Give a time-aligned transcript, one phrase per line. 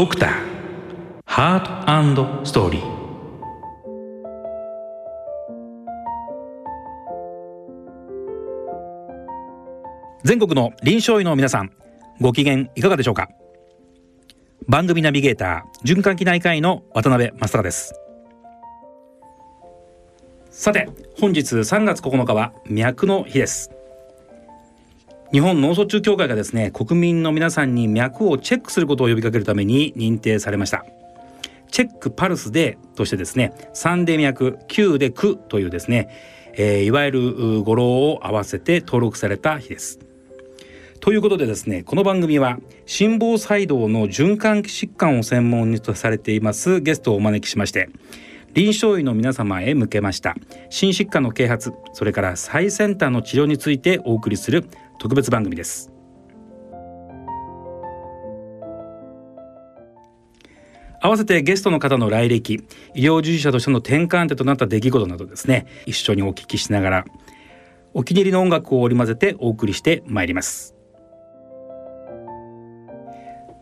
[0.00, 0.30] ドクター。
[1.26, 2.82] ハートストーリー
[10.24, 11.72] 全国の臨床医の皆さん
[12.18, 13.28] ご機嫌いかがでしょうか？
[14.66, 17.92] 番組ナビゲーター循環器内科医の渡辺正孝です。
[20.50, 20.88] さて
[21.20, 23.70] 本日3月9日は脈の日です。
[25.32, 30.84] 日本脳卒中協会がですね国民の皆さんに脈をチェックすることを呼びかけるために認定されました。
[31.70, 36.08] チェックパルスデーとしてですね3で脈9で9というですね、
[36.54, 40.00] えー、いわゆる語呂を合わせて登録された日です。
[40.98, 47.88] ということでですねこの番組は心房細動の循環器疾患を専門にとされていますゲストをお招きしまして
[48.52, 50.34] 臨床医の皆様へ向けました。
[50.70, 54.64] 心疾患の啓発それから最先端の治療についてお送りする
[55.00, 55.90] 特別番組です。
[61.00, 62.62] 合わせてゲストの方の来歴
[62.94, 67.04] 医療従事者としての転換点となった出来事などですね一緒にお聞きしながら
[67.94, 70.76] お気に入りの音楽を織り交ぜてお送りしてまいります。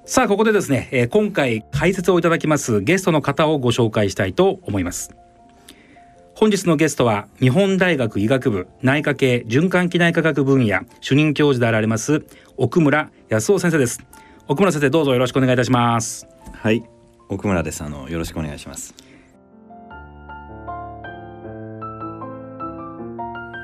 [0.04, 5.14] さあここでですね、今回解説をいただきますゲストの方をご紹介したいと思います。
[6.40, 12.24] 本日のゲストは日本大学医学部内科系循環器内科学分野主任教授であられます
[12.56, 14.00] 奥村康夫先生です。
[14.46, 16.28] 奥村先生どうぞよろしくお願いいたします。
[16.52, 16.84] はい。
[17.28, 17.82] 奥村です。
[17.82, 18.94] あのよろしくお願いします。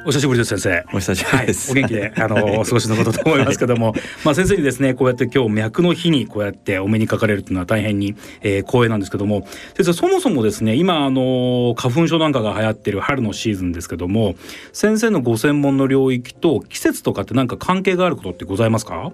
[0.07, 0.85] お久しぶりです先生。
[0.95, 1.73] お久しぶりです。
[1.73, 14.35] はい、お元気であのお過ごしのことと思いますけども、はい、まあ先生にですねこうやって今日脈の日にこうやってお目にかかれるというのは大変に、えー、光栄なんですけども、先生そもそもですね今あの花粉症なんかが流行ってる春のシーズンですけども、
[14.75, 19.11] 先生のご専門の領域と季節とかって何か関係があることってございますか？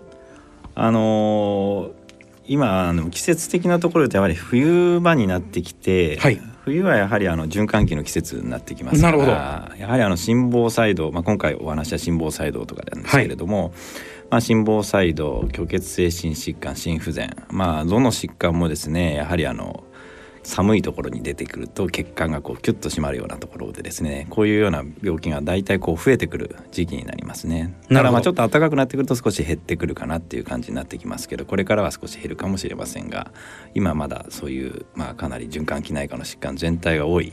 [0.75, 2.01] あのー
[2.47, 6.41] 今あの季節的なところでやはり冬場になってきて、はい、
[6.71, 13.73] 冬はやはりあの循環器の季節になってきますからやはりあの心房細動、まあ、今回お話は心房細動とかなんですけれども、はい、
[14.31, 19.83] まあ、心房細動虚血性心疾患心不全まあどの疾患もですねやはりあの
[20.51, 33.31] 寒いところに出てくると血管がこうキュッと締まるようなところでですねこういうような病気が大体こう増えてくる時期になりますねだからまあちょっと暖かくなってくると少し減ってくるかなっていう感じになってきますけどこれからは少し減るかもしれませんが
[33.75, 37.33] 今まだそういうまあかなり循環器内科の疾患全体が多い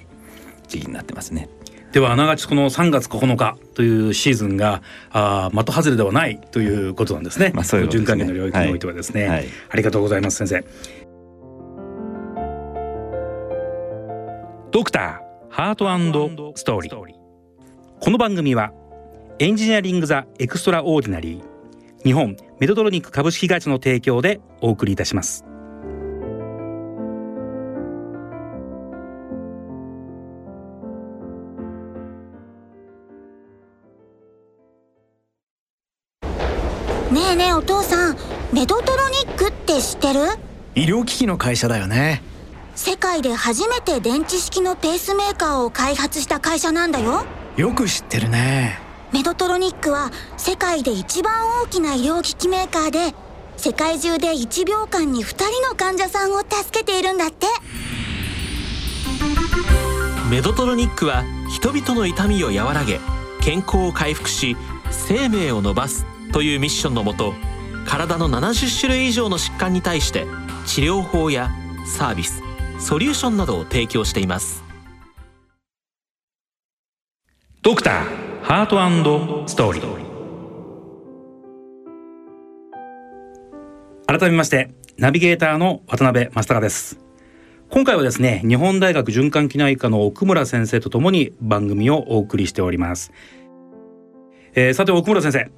[0.67, 1.49] 時期になってますね。
[1.91, 7.51] ではあながちこの3月9日というシーズンがあ的外れではないということなんですね。
[7.55, 11.06] まあ、そういう、ね、循環器の領域においてはですね、はいはい、ありがとうございます先生。
[14.78, 15.86] ドクターハート
[16.56, 17.16] ストーリー。
[18.00, 18.72] この番組は
[19.40, 25.44] Engineering the Extraordinary 日本メドトロニック株式会社の提供でお送りいたします。
[37.12, 38.18] ねえねえお父さん
[38.54, 40.20] メドトロニックって知ってる？
[40.76, 42.22] 医療機器の会社だよね
[42.78, 47.26] 世界で初めて電池式のペースメーカーを開発した会社なんだよ。
[47.58, 48.80] よく知ってるね。
[49.12, 51.34] メドトロニックは世界で一番
[51.64, 53.16] 大きな医療機器メーカーで
[53.58, 57.48] 世界中で1秒間に2人の患者さんを助けているんだって。
[60.30, 63.00] メドトロニックは人々の痛みを和らげ
[63.42, 64.56] 健康を回復し
[64.92, 67.34] 生命を伸ばすというミッションのもと
[67.88, 70.28] 体の70種類以上の疾患に対して
[70.68, 71.50] 治療法や
[71.86, 72.47] サービス
[72.80, 74.64] ソリューションなどを提供しています。
[77.62, 80.08] ドクターハートストーリー。
[84.06, 87.08] 改めましてナビゲーターの渡辺正孝です。
[87.70, 93.12] 今回はですね日本大学循環器内科の奥村先生とともに番組をお送りしております、
[94.56, 95.52] えー、さて奥村先生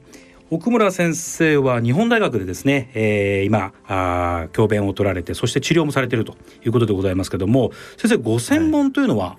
[0.51, 9.38] 奥村先生は日本大学でですね、えー、今あ教鞭を取られてそして治療もされているということでございますけども先生ご専門というのは、はい、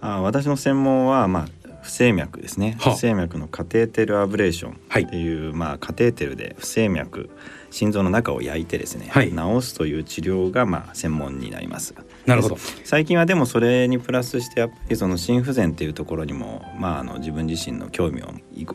[0.00, 1.46] あ私の専門は、まあ、
[1.86, 2.76] 不整脈ですね。
[2.80, 7.30] 不整脈のカテーテルアブレーションっていう、はい、まあ、カテーテルで不整脈
[7.70, 9.36] 心臓の中を焼いてですね、はい、治
[9.68, 11.94] すという治療がまあ専門になります。
[12.26, 12.58] なるほど。
[12.84, 18.30] 最近はでもそれにプラスしてやっぱりその心不全っていうところにも、まあ、あの自分自身の興味を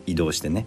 [0.05, 0.65] 移動してね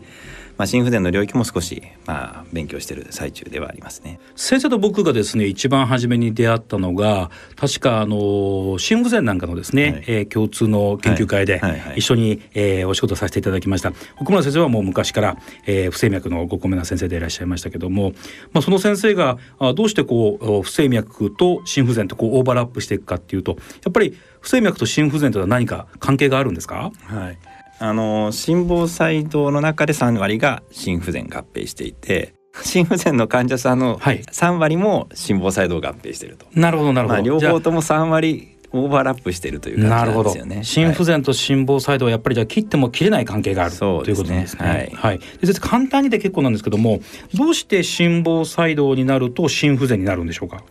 [0.56, 4.20] まあ、心不全の領域も少し、まあ、勉強している最中ではありますね。
[4.36, 11.60] 先生と僕がですね一番初めに出会ったのが確かあの心不全なんかのですね、はい、えー、共通の研究会で
[11.96, 13.92] 一緒に、えー、お仕事させていただきました。
[14.20, 15.36] 奥村先生はもう昔から、
[15.66, 18.12] えー、不整脈のご高名な先生でいらっしゃいましたけども
[18.52, 19.38] まあ、その先生が
[19.74, 40.64] どうしてこう不整脈と心不全とこうオーバーラップしていくかっていうとやっぱり不整脈と心不全とは何か関係があるんですか、はいあの心房細動の中で3割が心不全合併していて心不全の患者さんの3割も心房細動合併していると、なるほどなるほど、まあ、両方とも3割オーバーラップしているという感じですよね。
[40.64, 44.68] 心不全と心房細動はやっぱりじゃ切っても切れない関係があるということですね。
[44.68, 47.00] はい、はい、で簡単にで結構なんですけども、
[47.34, 50.64] どうして心房細動になると心不全になるんでしょうか？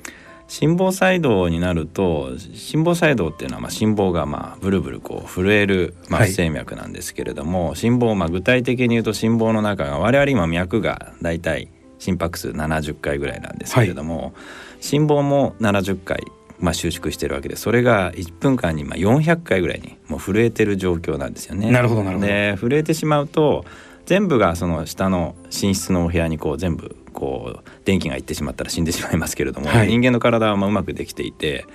[0.48, 14.34] 心房細動になると心房細動っていうのはまあ心房がまあブルブルこう震えるまあ不整脈なんですけれども、はい、心房まあ具体的に言うと心房の中が我々今脈がだいたい心拍数70回ぐらいなんですけれども、はい、
[14.82, 16.24] 心房も70回
[16.60, 21.72] まあ収縮してるわけでそれが1分間にまあ400回ぐらいにもう震えてる状況なんですよね。
[21.72, 22.28] なるほどなるほど。
[22.28, 23.66] で震えてしまうと
[24.06, 31.66] 全部がその下の寝室のお部屋にこう全部こう電気がいってしまったら死んでしまいますけれども、はい、人間の体はまあうまくできていて。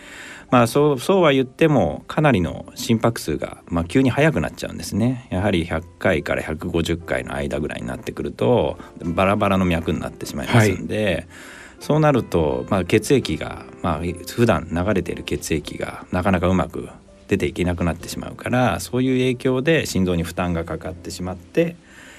[0.51, 11.27] まあ、そうそうは言ってもかなりの心拍数が、まあ、急に速くなっちゃうんですねやはり100回から150回の間ぐらいになってくるとバラバラの脈になってしまいますんで、はい、
[11.81, 16.89] そうなると、まあ、血液が、まあ普段流れている血液がなかなかうまく
[17.29, 21.77] 出ていけなくなってしまうからそういう影響で心臓に負担がかかってしまって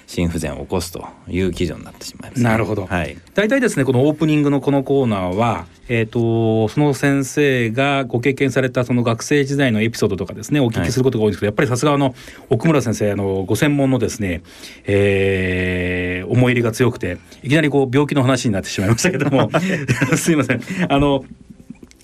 [0.10, 2.88] 心不全を起こすという基準になってしまいます、ね、なるほど。
[2.88, 3.16] はい。
[3.36, 5.68] 大体ですねこのオープニングのこのコーナーは。
[5.92, 12.14] えーと、その先生がご経験されたその学生時代のエピソードとかですねお聞きすることが多いんですけど、はい、やっぱりさすがの
[12.52, 14.44] 奥村先生あのご専門のですね、
[14.86, 19.50] えー、思い入れが強くていきなりこう病気の話になってしまいましたけども
[20.16, 21.26] すいませんあの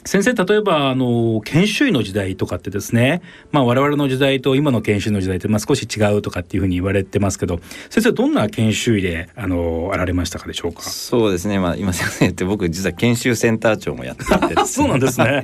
[0.05, 7.59] 先生例えばあの研修医の時代とかってですね、まあ、我々の時代と今の研修医の時代ってまあ少し違うとかっていうふうに言われてますけど
[7.89, 10.83] 先生どんな研修医であのあられましたかでしょうか？
[10.83, 15.43] そうですね、まあ、今先生って僕実は研修センター長もやっていて、ね、 そうなんですね。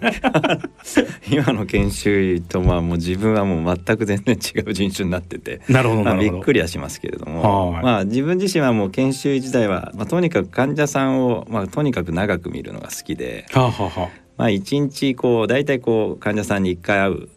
[1.32, 5.62] 今の研修医とまあもう自分はもう全く全然違う人種になってて。
[5.70, 6.32] なるほどなるほど。
[6.34, 13.46] びっくりはしますけれども、まあ、自分自身はもう研修医時代は、まあ、とにかく患者さんを、まあ、とにかく長く見るのが好きで。
[13.52, 17.30] はあはあまあ、1日こう大体こう患者さんに1回会う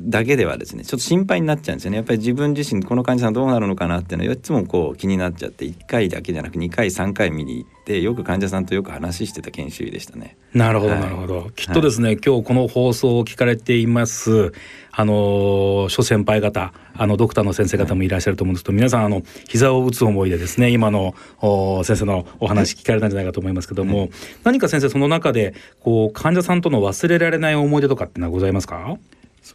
[0.00, 1.96] だけではですねちょっと心配になっちゃうんですよね。
[1.96, 10.36] やっぱり自分自身この患者さんどうなるのかなっていうのはいつもこう気になっちゃって1回だけじゃなく2回3回見に行ってよく患者さんとよく話してた研修医でしたね。
[10.52, 11.50] なるほど、なるほど。
[11.54, 14.52] きっとですね、はい、今日この放送を聞かれています。
[14.98, 21.14] あの諸先輩方あのドクターの先生方もいらっしゃると思うんですけど、皆さんあの膝を打つ思いでですね今の
[21.84, 24.08] 先生のお話聞かれたんじゃないかと思いますけども、
[24.44, 28.96] 何か先生その中でこう患者さんとの忘れられない思い出とかってのはございますか？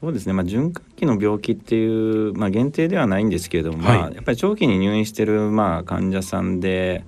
[0.01, 7.05] そうですね、まあ、循環器の病気っていう、まあ、限定ではないんですけれども、はい、まあ、やっぱり長期に入院してる、まあ、患者さんで、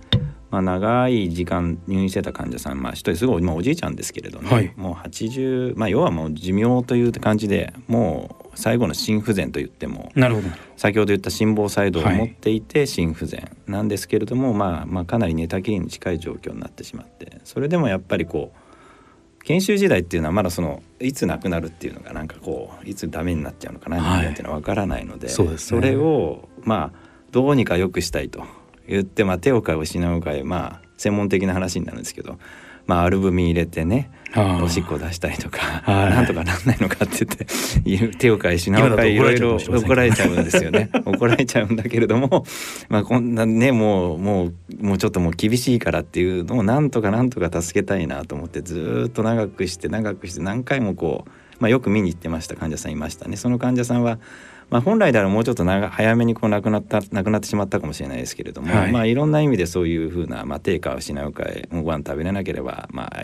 [0.52, 10.48] まあ、長い時間入院してた患者さん、まあ、一人すごい、まあ、おじいちゃんですけれどね、はい、もう80、まあ、要はもう寿命という感じでもう最後の心不全と言ってもなるほど。
[10.78, 18.63] 先ほど言った心房細動を持っていて心不全なんですけれども、はい、まあ、まあかなり寝たきりに近い状況になってしまってそれでもやっぱりこう
[19.44, 27.00] 研修時代っていうのはまだそのいつ亡くなるっていうのがなんかこういつダメになっちゃうのかなっていうのは分からないので、はい、それをまあ
[27.32, 28.44] どうにか良くしたいと
[28.88, 32.38] 言って、まあ、手を変え失うかえまあ専門的な話になるんですけど、
[32.86, 37.26] まあ、アルブミ入れてねおしっこ出したりとか、なんとかなんないのかって
[37.84, 40.90] 言って手を変え品を変えいろいろ怒られちゃうんですよね。
[41.06, 42.46] 怒られちゃうんだけれども、
[42.90, 53.38] まあ、こんなねもうもうもうちょっともう厳しいからっていうのをなんとかなんとか助けたいなと思ってずっと長くして長くして何回もこう、まあ、よく見に行ってました患者さんいましたね。
[53.38, 54.18] その患者さんは
[54.70, 58.92] まあ、本来であればもうちょっと長早めにこう亡くなった亡くなってしまったかもしれないですけれども、はい。
[58.92, 63.24] まあ、いろんな意味でそういうふうな、まあ、低下を失うかご飯食べれなければ、まあ、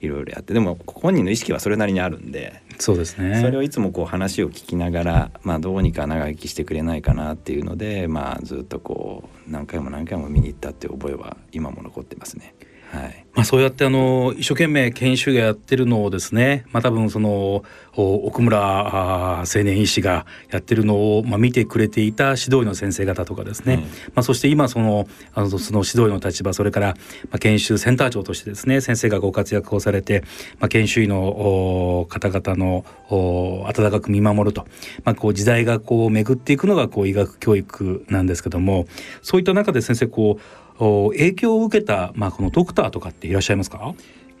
[0.00, 12.54] いろいろやってでも本人の意識はそれなりにあるんでそうですねそれをいつもこう話を聞きながら、まあ、どうにか長生きしてくれないかなっていうので、まあ、ずっとこう何回も何回も見に行ったっていう覚えは今も残ってますね。
[12.92, 13.26] はい。
[13.36, 17.64] まあ、そうやってあの一生懸命研修がやってるのをですね、まあ、多分その
[17.94, 30.22] 奥村青年医師がやってるのを、まあ、見てくれていた指導医の先生方とかですね、うん、まあ、そして今そのあのその指導医の立場それから、まあ、研修センター長としてですね先生がご活躍をされて、
[30.58, 34.66] まあ、研修医の方々の温かく見守ると、
[35.04, 38.86] まあ、こう時代がこう巡っていくのがこう医学教育なんですけども
[39.20, 43.94] そういった中で先生こう影響を受けた、まあ、このドクターとかっていらっしゃいますか？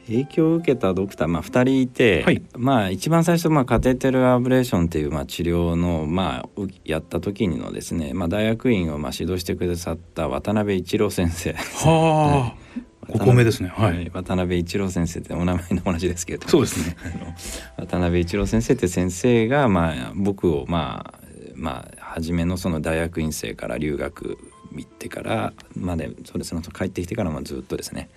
[0.06, 6.48] 影響を受けたドクター、まあ、2人いて、はい、まあ、一番最初、まあ、カテーテルアブレーションっていう、まあ、治療の、まあ、
[6.84, 11.54] やった時にのですね、まあ、大学院を、まあ、指導してくださった渡辺一郎先生。
[11.54, 12.66] はあ
[13.08, 13.68] ご高名ですね。
[13.68, 14.10] はい。
[14.12, 16.48] 渡辺一郎先生ってお名前の同じですけど。
[16.48, 16.96] そうですね。
[17.78, 21.20] 渡辺一郎先生って先生がまあ僕をまあ
[21.54, 24.38] まあ初めのその大学院生から留学
[24.84, 28.08] 行ってからまでそうですね帰ってきてからもずっとですね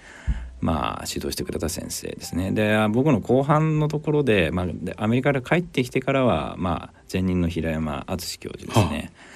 [0.61, 2.51] まあ、指導してくれた先生ですね。
[2.51, 9.28] で僕の後半のところで,、まあ、でアメリカから帰ってきてからは、まあ、前任の平山敦教授ですね、はあ。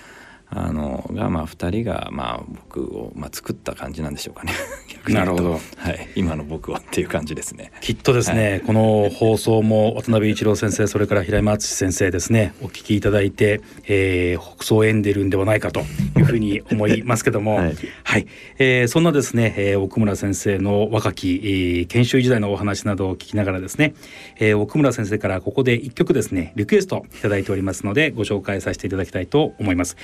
[0.55, 4.53] あのがまあ2人がまあ僕をまあ作った感じなんでしょうかね。
[5.09, 5.57] なるほど、は
[5.91, 7.71] い、今の僕をっていう感じですね。
[7.81, 15.81] きっとですね、はい、この放送も渡辺一郎先生それから平山敦先生ですねお聞きいただいて、えー、北総エンデルんではないかと
[16.17, 17.55] いうふうに思いますけども。
[17.57, 18.27] はい、はい、
[18.59, 23.93] えー、そんなですね、えー、奥村先生の若き、えー、研修時代のお話などを聞きながらですね、
[24.39, 29.97] えー、奥村先生からここで一曲ですねリクエストいただいておりますのでご紹介させていただきたいと思います。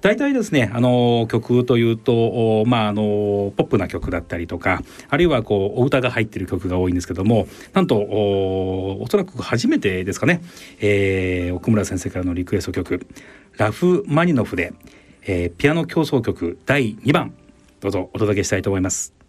[0.00, 10.42] 大体ですねあの曲というとまああのポップな曲だったりとかあるいはこうお歌が入ってる曲が多いんですけどもなんとおそらく初めてですかね、
[10.80, 13.06] えー、奥村先生からのリクエスト曲
[13.56, 14.72] ラフマニノフで、
[15.22, 17.34] えー、ピアノ協奏曲第2番
[17.80, 19.19] どうぞお届けしたいと思います。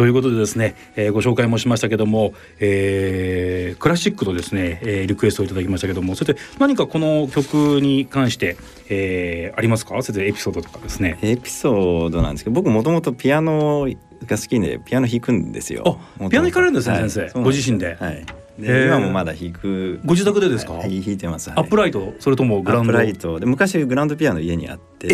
[0.00, 8.56] ということでですね、えー、ご紹介もしましたけども、えー、クラシックのですね、えー、リクエストをいただきましたけどもそれで何かこの曲に関して、
[8.88, 10.00] えー、ありますか？
[10.02, 11.18] それでエピソードとかですね。
[11.20, 13.86] エピソードなんですけど僕もともとピアノ
[14.24, 16.00] が好きでピアノ弾くんですよ。
[16.30, 17.42] ピアノ弾かれるんですね、はい、先生。
[17.42, 18.24] ご自身で、はい
[18.58, 20.00] で今もまだ弾く。
[20.04, 22.12] ご自宅でですか、はい、弾いてます、はい、アップライト？
[22.18, 22.92] それともグランド？
[22.92, 23.40] アップライト。
[23.40, 25.08] で昔グランドピアノ家にあって。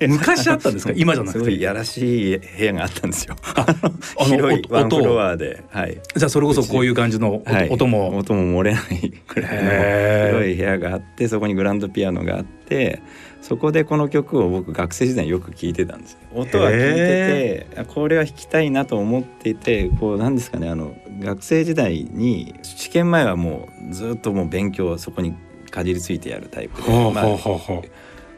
[0.00, 0.92] えー、 昔あったんですか？
[0.96, 1.38] 今じゃなくて？
[1.38, 3.36] すごいやらしい部屋があったんですよ。
[4.26, 8.16] 広いワンフロアで、はい、じゃあそれこそこういう感じの音はい、音も？
[8.16, 13.00] 音も漏れないくらいの広い部屋があってそこにグランドピアノがあって
[13.46, 25.36] そこでこの曲を僕学生時代よく聴いてたんです音は聞いててこれは弾きたいなと思っていてこうなんですかねあの学生時代に試験前はもうずっともう勉強そこに
[25.70, 27.24] かじりついてやるタイプで、まあ、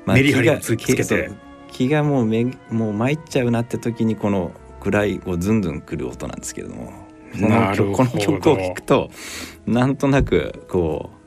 [0.05, 1.31] まあ、メリハリをつけて。
[1.71, 9.11] 気がもうめもう参っちゃうなって時にこの暗いこうズンズンくる音なんですけれどもこのこの曲を聴くと
[9.67, 11.18] なんとなくこう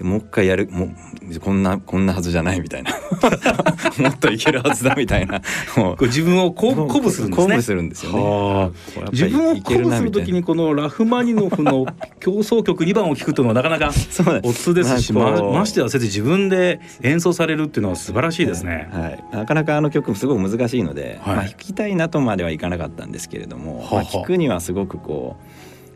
[0.00, 2.90] もう一回やるもうこんなこんなはずじゃないみたいな。
[3.98, 5.40] もっといけるはずだみたいな。
[5.76, 6.04] もう。
[6.04, 7.36] 自分を鼓舞するんですね。
[7.36, 8.70] 鼓舞するんですよね。
[9.12, 11.86] 自分を鼓舞するときにこのラフマニノフの
[12.20, 13.92] 競争曲2番を聞くというのはなかなか
[14.42, 18.88] おつですしまましては先生自分で演奏されるっていうのは素晴らしいですね。
[18.92, 25.36] はい、なかなかあの曲すごい難しいので、はい、まあ弾きたいなとまではいかなかったんですけれども、まあ、弾くにはすごくこ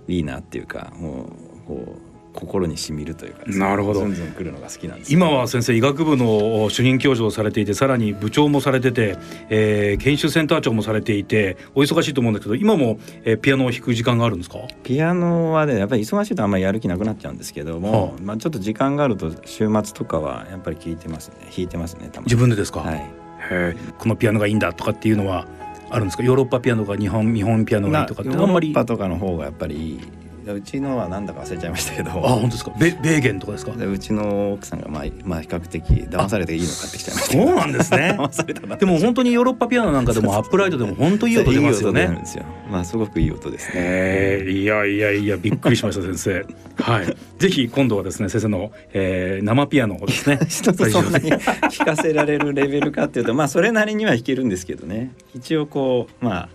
[0.08, 2.07] ういいなっていうかもうこう。
[2.38, 4.00] 心にしみるというか、ね、なるほど。
[4.00, 9.16] ずんずん来るのが好きなんです、ね、今は先生医学部の主任教授をされていてさらに部長もされてて、
[9.50, 14.58] えー、研修センター長もされていてお忙しいと思うんだけど今も、えー、ピアノを弾く時間があるんですか？
[14.84, 21.36] ピアノはねやっぱり忙しいとあんまりやる気なくなっちゃうんですけども、はあ、まあちょっと時間があると週末とかはやっぱり聞いてますね。
[21.54, 23.10] 弾いてますね自分でですか、はい、
[23.50, 25.46] へこのピアノがいいんだとかっていうのは
[25.90, 26.22] あるんですか？
[26.22, 28.68] ヨーロッパピアノが日本日本ピアノがいいとかってあんまり。
[28.68, 30.00] ヨーロッパとかの方がやっぱりいい
[30.52, 32.10] うちのはなんだか忘れちゃいましたけど。
[32.10, 32.72] あ本当ですか？
[32.78, 33.72] ベベーゲンとかですか？
[33.72, 38.18] うちの奥さんがまあ、まあ、比較的騙されていいの買ってきちゃいましたそうなんですね。
[38.78, 42.02] でも本当にヨーロッパピアノなんかでもアップライトでも本当いい音出ますよね。
[42.02, 44.50] いいまあすごくいい音ですね。
[44.50, 46.46] いやいやいやびっくりしました先生。
[46.82, 47.16] はい。
[47.38, 50.38] ぜひ今度はですね先生の、えー、生ピアノをですね。
[50.48, 51.38] 一つそんなに弾
[51.84, 55.12] かせられるレベルかっていうとまあそれなりには弾けるんですけどね。
[55.34, 56.48] 一応こうまあ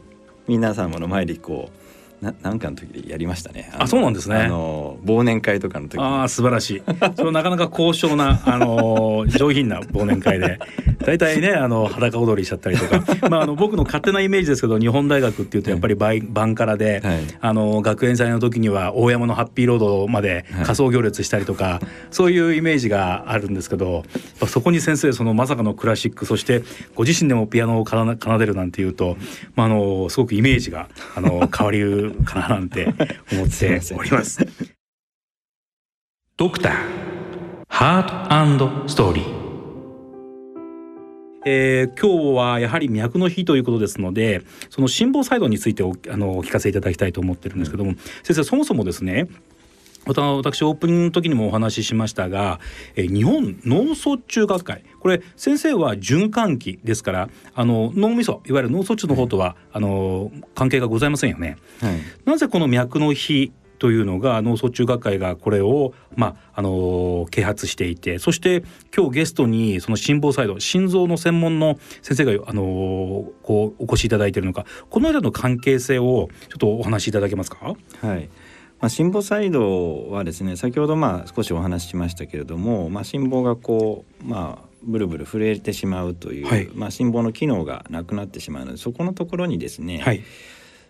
[0.48, 1.83] 皆様の前でこう
[2.24, 3.70] ななんかの時でやりましたね。
[3.78, 4.38] あそうなんですね。
[4.38, 6.00] あの忘年会とかの時。
[6.00, 6.84] ああ素晴らしい。
[7.16, 10.58] それなかなか高尚な あの上品な忘年会で
[11.06, 24.04] 大体ねあの裸踊りしちゃったりとか、 まあ、あの僕の勝手なイメージですけど日本大学っていうとやっぱりバイ、バンカラで、はい、あの学園祭の時には大山のハッピーロードまで仮装行列したりとか、はい、そういうイメージがあるんですけど
[24.48, 26.64] そこに先生そのまさかのクラシックそして
[26.96, 29.18] ご自身でもピアノを奏でるなんていうと、
[29.56, 32.86] まあ、あのすごくイメージがあの変わりるかななんて
[33.32, 34.40] 思っております。
[36.38, 36.74] ドクター
[37.68, 39.44] ハートストーリー。
[41.46, 49.28] えー、今日はやはり脈の日ということですのでその心房細動についておあのお聞かせいただきたいと思ってるんですけども、先生そもそもですね
[50.06, 52.60] 私オープニングの時にもお話ししましたが、
[52.96, 61.58] え日本脳卒中学会これ先生は循環器ですからあの脳みそいわゆる脳卒中の方とは、はい、あの関係がございませんよね。
[61.82, 68.64] はい、なぜこの脈の日というのが脳卒中学会がこれを、まあ、あの啓発していてそして
[68.96, 77.76] 今日ゲストにその心房細動心臓の専門の先生が、あのこうお越しいただいているのかこの間の関係性をちょっとお話しいただけますか？
[78.02, 78.30] はい
[78.84, 90.22] まあ、心房細動はですね先ほどまあ少しお話ししましたけれども、まあ、心房がこうまあブルブル震えてしまうという、はい、まあ、心房の機能がなくなってしまうのでそこのところにですね、はい、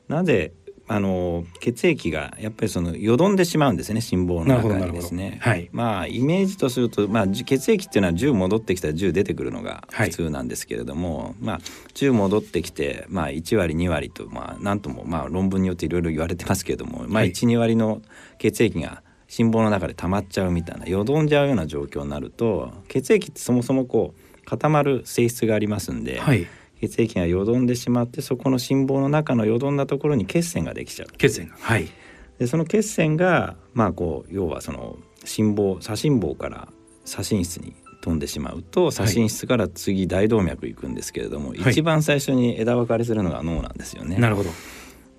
[0.07, 0.53] なぜ
[0.87, 11.59] あの血液がやっぱりそのよどんでしまうんですね心房の中にですね、はい、まあイメージとすると、まあ、血液っていうのは10戻ってきたら10出てくるのが普通なんですけれども、はい、まあ
[11.93, 18.01] 10戻ってきて、まあ、1割2割とまあ何ともまあ論文によっていろいろ言われてますけれども、まあ、12割の
[18.37, 26.19] 血液が心房の中で溜まっちゃうみたいなよどんじゃうような状況になると血液ってそもそもこう固まる性質がありますんで。
[26.19, 26.45] はい
[26.87, 31.07] 血液がよどんでしまってそこの心房の中のよどんだところに血栓ができちゃう。
[31.17, 31.87] 血栓がはい。
[32.39, 36.67] でその血栓がまあこう要はその心房左心房から
[37.05, 44.17] 左心室に飛んでしまうと左心室から次大動脈行くんですけれども、はい、一番最初に枝分かれするのが脳なんですよね。
[44.17, 44.49] なるほど。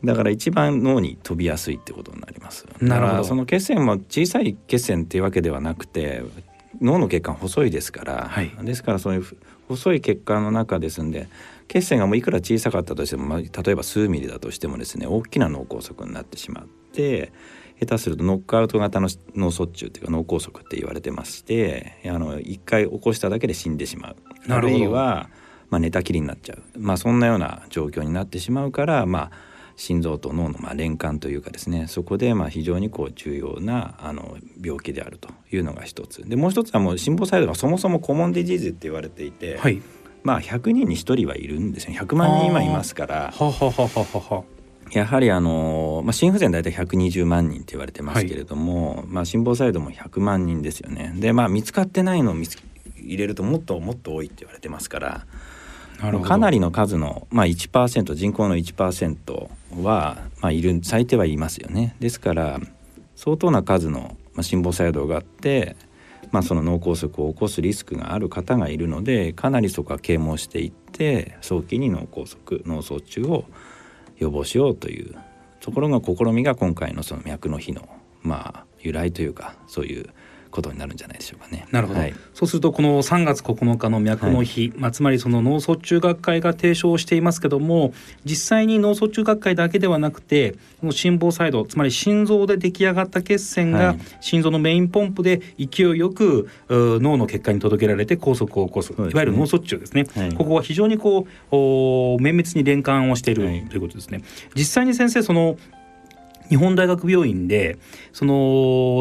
[0.04, 2.66] だから一番脳に飛びやすいってことになります。
[2.82, 6.22] だからその血栓も小さい血栓っていうわけではなくて
[6.82, 9.24] 脳の血管細いですから、はい、ですからそういう
[9.68, 11.28] 細い血管の中ですんで
[11.74, 17.32] 血栓がもういくら小さかったとしても、まあ、例えば数ミリだとしてもですね大きな脳梗塞になってしまって
[17.80, 24.16] 下手するとノックアウト型の脳卒中っていうか脳梗塞って言われてましてあの一回起こしただけで死んでしまう。
[24.48, 25.28] あるいは、
[25.68, 29.30] まあ、寝たきりになっちゃう、まあ、そんなような状況になってしまうからまあ
[29.74, 36.22] 心臓と脳のまあ連関というかですねそこでまあ非常にこう重要なあの病気であるというのが一つ。
[36.28, 39.82] でもう一つはもう心房細動がそもそもコモンディジーズって言われていて、はい、
[40.24, 43.32] まあ100人に1人はいるんですよ100万人今いますから。
[44.92, 51.12] やはりあの、まあ、心不全大体120万人って言われてますけれども、はい、まあ、心房細動も100万人ですよね。
[51.16, 52.58] でまあ見つかってないのを見つ
[52.96, 55.26] 入れるともっともっと多いって言われてますから
[56.22, 59.48] かなりの数の、まあ1、人口の1%
[59.82, 61.96] は、まあ、いる最低はいますよね。
[62.00, 62.60] ですから
[63.16, 65.76] 相当な数の、まあ、心房細動があって
[66.32, 73.44] まあ、その脳梗塞を起こすリスクがある方がいるのでかなりそこは啓蒙していって早期に脳梗塞脳卒中を
[74.18, 75.14] 予防しようという
[75.60, 77.88] ところが試みが今回のその脈の日の
[78.22, 80.10] まあ由来というかそういう
[80.54, 81.66] ことになるんじゃないでしょうかね。
[81.72, 82.00] なるほど。
[82.00, 87.92] はい、そうするとこの3月9日の脈の日、はい、まあつまりその脳卒中学会が提唱していますけども、
[88.24, 100.06] 実際に脳卒中学会だけではなくて、この心房細動つまり心臓で出来上がった血栓が心臓のメインポンプで勢いよく脳の血管に届けられて梗塞を起こす、いわゆる脳卒中ですね。
[100.14, 104.22] はい、ここは非常にこうお綿密に連関をしているということですね。
[104.54, 105.56] 実際に先生その
[106.48, 107.78] 日本大学病院で
[108.12, 108.34] その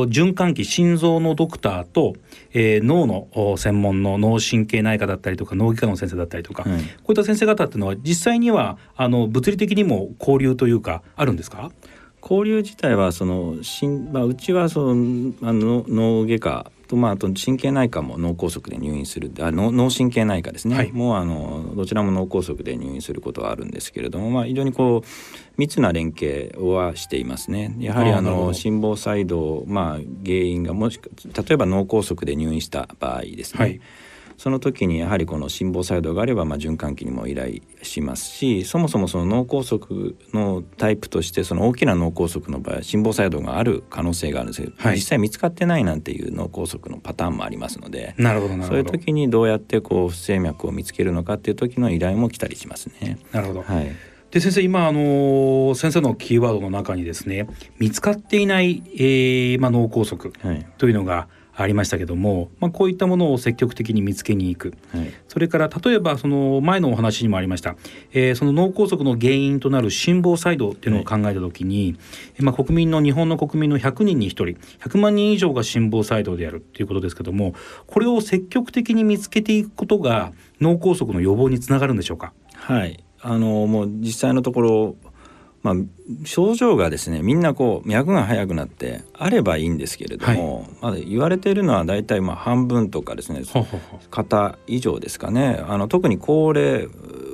[0.08, 2.16] 循環器心臓のドクターと、
[2.54, 11.72] えー、脳の専門の脳神経内科だったりとか脳外科の先生だったりとか、こういった先生方っていうのは実際にはあの物理的にも交流というかあるんですか？
[12.22, 25.08] 交流自体はそのしん、まあ、うちはそのあの脳外科とまあ、あと神経内科も脳梗塞で入院するあ脳脳神経内科ですね、はい、もうあのどちらも脳梗塞で入院することはあるんですけれども、まあ、非常にこう
[25.58, 27.76] 密な連携はしていますね。
[27.80, 33.82] やはりあの心房細動、まあ、原因がもし例えば脳梗塞で入院した場合ですね、はい
[34.44, 53.20] その時にやはりこの心房細動があればまあ循環器にも依頼しますしそもそもその脳梗塞のタイプとしてその大きな脳梗塞の場合心房細動がある可能性があるんですけど、はい、実際見つかってないなんていう脳梗塞のパターンもありますのでなるほどそういう時にどうやってこう不整脈を見つけるのかっていう時の依頼も来たりしますね。
[53.32, 53.96] なるほど、はい。
[54.32, 57.48] で先生今あの先生のキーワードの中にですね
[57.80, 60.34] 見つかっていない、えーまあ、脳梗塞
[60.78, 67.76] というのが、はいありましたけども、まあ、こういったものを積極的に見つけに行く、はい、それから例えばその前のお話にもありました、
[68.12, 74.44] えー、その脳梗塞の原因となる心房細動っていうのを考えた時に、はい、まあ、国民の日本の国民の100人に1人
[74.80, 77.54] 100万人以上が心房細動であるっていうことですけども
[77.86, 82.34] これを積極的に見つけていくことが脳梗塞の予防につながるんでしょうか？
[82.56, 83.04] はい。
[83.26, 84.96] あのもう実際のところ
[85.64, 85.76] まあ、
[86.26, 93.44] 症状がですねみんなこう脈が速くなってあればいいんですけれども、はい、まあ、言われているのは大体まあ半分とかですね
[94.12, 95.64] 肩以上ですかね。
[95.66, 96.88] あの特に高齢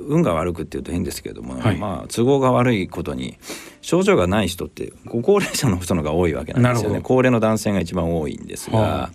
[0.06, 3.36] 運が悪くっていうと変ですけれども、はい、まあ、都合が悪いことに
[3.80, 7.00] 症状がない人ってご高齢者の人のが多いわけなんですよね。
[7.02, 9.10] 高齢の男性が一番多いんですが。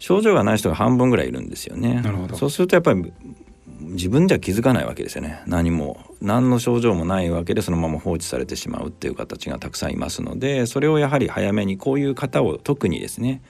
[0.00, 2.02] 症状がない人が半分ぐらいいるんですよね。
[2.34, 3.12] そうするとやっぱり
[3.80, 5.42] 自分では気づかないわけですよね。
[5.46, 13.42] 何も何の症状もないわけでそのまま放置されてしまうっていう形がたくさんいますのでそれをやはり早めにこういう方を特にですね。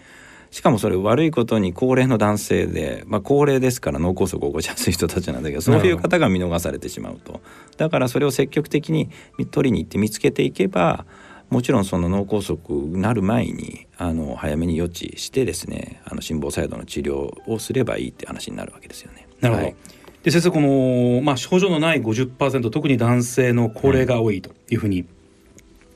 [0.51, 7.41] しかもそれ悪いことに高齢の男性で、まあ、高齢ですから脳梗塞を起こしやすい人たちなんだけどそういう方が見逃されてしまうと。
[7.77, 9.11] だからそれを積極的に
[9.51, 11.07] 取りに行って見つけていけば
[11.51, 19.29] もちろんその脳梗塞になる前にあの早めに予知してですねあの心房細動の治療をすればいいって話になるわけですよね。
[19.41, 19.77] なるほど、はい
[20.23, 25.07] で先生この、まあ、症状のない50%特に男性の高齢が多いというふうに、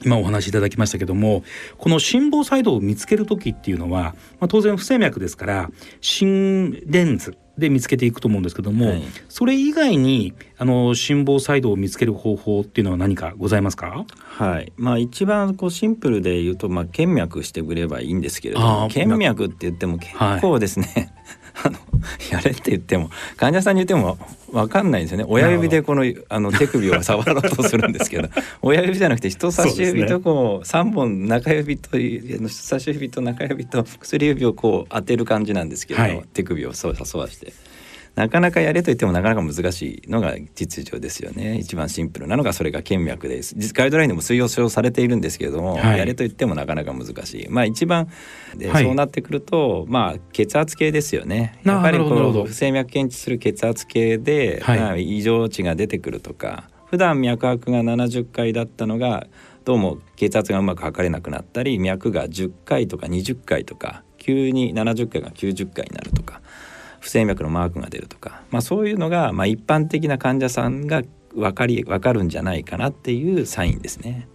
[0.04, 1.44] 今お話しいただきましたけども
[1.78, 5.70] この心房細動を見つける時っていうのは、まあ、当然不整脈ですから
[6.02, 14.04] 心電図で見つけていくと思うんですけども、はい、それ以外にあの心房細動を見つける方法っていうのは何かございますか？
[14.18, 14.72] はい。
[14.76, 21.12] まあ一番こうシンプルで言うと、まあ、検脈してくればいいんですけれども検脈って言っても結構ですね、はい
[21.62, 21.78] あの
[22.32, 24.18] やれって言っても患者さんに言っても
[24.52, 28.28] 分かんないんですよね親指でこのあの手首を触ろうとするんですけど
[28.62, 37.52] 親指じゃなくて人差し指とこう3本中指と人差し指と中指と薬指をこう当てる感じなんですけど、はい、手首をそうさそうして。
[38.14, 41.59] なかなかやれと言ってもなかなか難しいのが実情ですよね。
[41.59, 43.57] 一番シンプルなのがそれが検脈です。
[43.74, 47.48] ガイドラインでも推奨されているんですけれども、はい、やれと言ってもなかなか難しい。
[47.48, 48.09] まあ一番
[48.57, 51.59] で、はい、そうなってくるとまあ血圧計ですよね。
[51.64, 59.27] やっぱりこの不整脈検知する血圧計で、はい、まあ、異常値が出てくるとか普段脈拍が70回だったのが
[59.64, 66.40] どうも血圧がうまく測れなくなったり脈が10回とか20回とか急に70回が90回になるとか
[67.04, 71.02] 不整脈のマークが出るとか、まあ、そういうのが、まあ、一般的な患者さんが
[71.34, 74.26] 分かり分かるんじゃないかなっていうサインですね。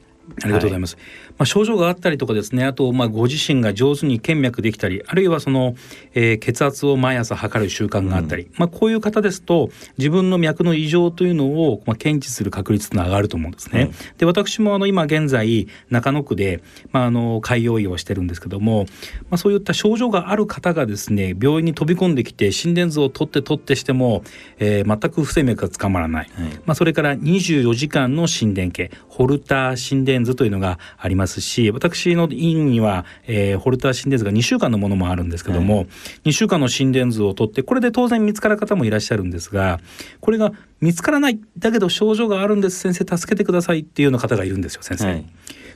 [0.44, 0.96] ありがとうございます。
[0.96, 1.04] はい、
[1.40, 5.76] まあ、症状があったりとかですねあとまあご自身が上手に検脈できたりあるいはその、
[6.14, 13.92] えー、血圧を毎朝測る習慣があったり、うん、まあ、こういう方ですと自分の脈の異常というのを、まあ、検知する確率が上がると思うんですね。
[13.92, 16.62] うん、で私もあの今現在中野区で、
[16.92, 18.86] まあ、あの開業医をしてるんですけども、
[19.30, 24.24] まあ、そういった症状がある方がですね病院に飛び込んできて心電図を取って取ってしても、
[24.60, 35.88] えー、全く不整脈がつかまらない、はい、まあ、それから24時間の心電計ホルター心電図というのがありますし私の院には、えー、ホルター心電図が2週間のものもあるんですけども、はい、
[36.26, 39.80] 2週間の心電図を取ってこれで当然見つかる方もいらっしゃるんですが
[40.22, 40.52] これが
[40.82, 45.06] 見つからないだけど症状があるんです先生助けてくださいっていうような方がいるんですよ先生。
[45.06, 45.26] はい、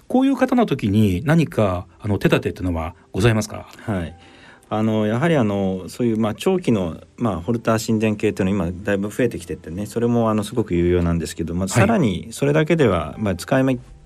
[0.07, 3.67] こういう方の時に何かあの手立てっていうのはございますか？
[3.85, 4.15] はい。
[4.69, 13.63] あのやはりあのそういうまあ長期のまあホルター心電計というのは今だいぶ増えてきててねそれもあのすごく有用なんですけど、まあ、さらにそれだけではまあ使い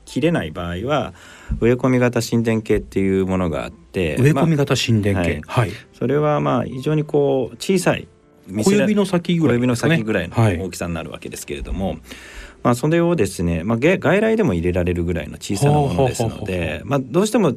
[0.08, 1.14] 切れない場合は
[1.60, 8.08] 植え込み型心電計っていうものがあって植え込み型心電計、まあ、はい、はい、それはまあ非常にこう小さい
[8.64, 12.00] 小指の先ぐらい、ね、小指の先ぐらいの大きさになるわけですけれども、はい、
[12.64, 17.56] まあ、それをですね、まあ、外来でも入れられるぐらいの小さなものですので、まあ、どうしても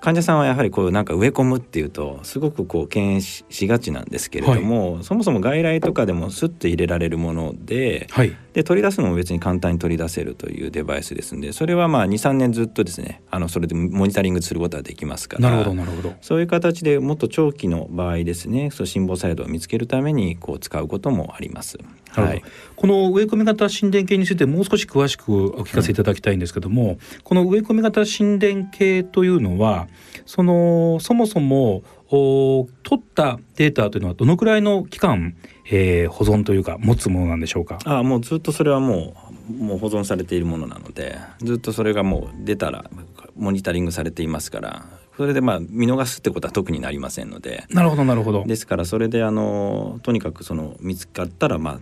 [0.00, 15.50] 患者さんはやはりこうなんか植え込むっていうとすごくこう敬遠しがちなんですけれども、はい、そもそも外来とかでもスッと入れられるものではい、で取り出すのも別に簡単に取り出せるというデバイスですんでそれはまあ23年ずっとですねあのそれでモニタリングすることができますから。
[15.50, 16.14] なるほどなるほど。
[16.20, 21.78] そういう形でもっと長期の場合ですねそう心房細動を見つけるためにこう使うこともあります。
[22.10, 22.42] はい、
[22.74, 29.86] この植え込み型心電計についてもう少し詳しくお聞かせいただきたいんですけども、うん、この植え込み型心電計というのは
[30.26, 35.36] そのそもそも取ったデータというのはどのくらいの期間、
[35.70, 37.78] えー、保存というか持つものなんでしょうか？
[37.84, 39.14] あもうずっとそれはも
[39.48, 42.90] うもう保存されているものなのでずっとそれがもう出たら
[43.36, 47.64] モニタリングされていますからそれでまあ見逃すってことは特になりませんので。
[47.70, 48.44] なるほどなるほど。
[48.44, 51.80] ですからそれであのとにかくその見つかったらまあ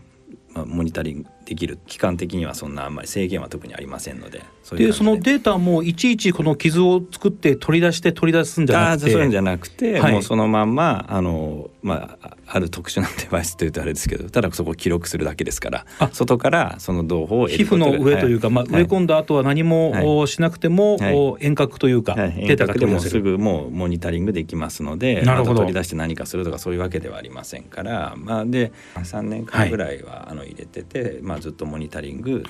[0.54, 1.78] まあ、モニタリングできる。
[1.86, 4.44] 期間的にはそんなあんまり制限は特にありませんので。
[4.76, 4.92] で。
[4.92, 9.10] そのデータもいちいちこの傷を作って取り出して取り出すんじゃなくて。
[9.10, 23.10] そういうんじゃなくて、はい、もうそのまんまあの、まあ、ある特殊なデバイスというとあれですけどただそこを記録するだけですから外からその情報を皮膚の上というか、はい、まあ、植え込んだ後は何もしなくても、遠隔というか、データが取り出せる。
[23.10, 25.60] すぐもうモニタリングできますのでなるほど。
[25.60, 32.48] 取り出して何かするとかそういうわけではありませんから、まあ、で3年間ぐらいは、あの入れてて、まあ、ずっとモニタリングでき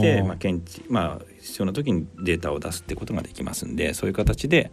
[0.00, 4.70] て、まあ、検知まあ必要な時にデータを出すってことができますんでそういう形で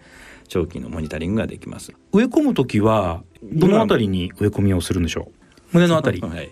[0.48, 1.94] 長期のモニタリングができます。
[2.14, 5.34] 植え込む時はどのあたりに植え込みをするんでしょう？
[5.74, 6.52] 胸のあたり、はい。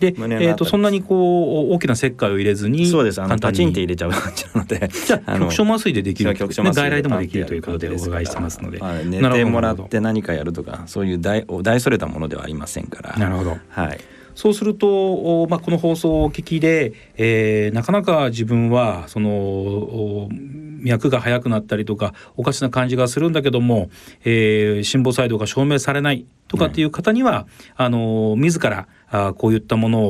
[0.00, 3.22] で、えーと、そんなにこう大きな石灰を入れずにそうです。
[3.22, 4.88] あのパチンって入れちゃう感じなので。
[4.88, 13.16] じゃあ局所麻酔でできる局所、ね、外来でもできるということでお伺いしてますので、まあ、寝てもらって何かやるとかそういう大大それたものではありませんから。
[13.16, 13.56] なるほど。
[13.68, 14.00] はい
[14.34, 20.28] そうすると、まあ、この放送をお聞きで、えー、なかなか自分はその
[20.82, 23.90] 脈が速くなったりとかおかしな感じがするんだけども、
[24.24, 27.46] えー、心房細動が証明されないとかっていう方には、
[27.78, 30.02] うん、あの自らあこういったもの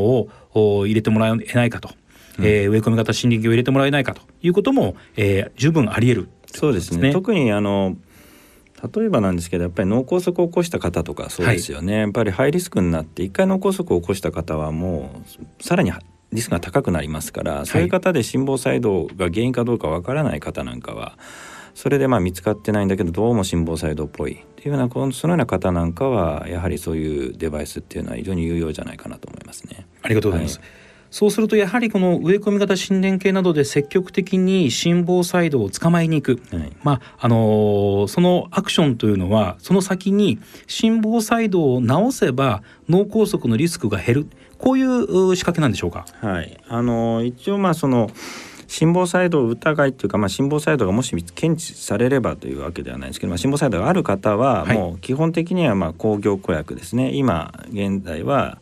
[0.55, 1.91] を入れてもらえないかと、
[2.39, 7.13] うん、えー、植え込み型森林を入れてもらえないかということも、えー、十分あり得る、ね、そうですね。
[7.13, 7.97] 特にあの
[8.95, 15.23] 例えばなんですけどやっぱり脳梗塞を起こした方とかそうですよね、はい、やっぱりハイリスクになって一回脳梗塞を起こした方はも
[15.61, 15.93] うさらに
[16.33, 21.19] リスクが高くなりますから、そういう方で心房細動が原因かどうかわからない方なんかは
[21.75, 24.33] それでまあ見つかってないんだけどどうも心房細動っぽい。
[24.33, 29.87] っていうようなそのような方なんかはやはりそういうデバイスっていうのは非常に有用じゃないかなと思いますね。
[30.03, 30.82] ありがとうございます、はい
[31.13, 44.27] そうするとやはりこの植え込み型心電計などで積極的に心房細動を捕まえに行く、はい、まああのー、そのアクションというのはその先に心房細動を治せば脳梗塞のリスクが減る。
[44.59, 46.07] こういう仕掛けなんでしょうか？
[46.21, 48.11] はい、あのー、一応まあその
[48.67, 57.13] 心房細動疑いというか、まあ、心房細動がもし検知されればというわけではないですけど、まあ、心房細動がある方はもう基本的にはまあ抗凝固薬ですね。
[57.13, 58.57] 今現在は